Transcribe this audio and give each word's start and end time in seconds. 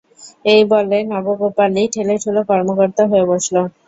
এই 0.45 0.61
বলে 0.71 0.97
নবগোপালই 1.11 1.85
ঠেলেঠুলে 1.93 2.41
কর্মকর্তা 2.49 3.03
হয়ে 3.11 3.25
বসল। 3.31 3.55